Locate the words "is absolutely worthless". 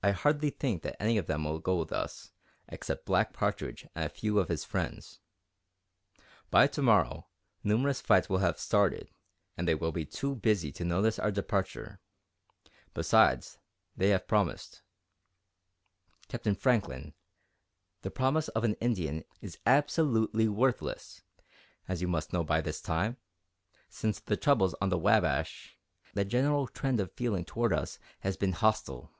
19.40-21.24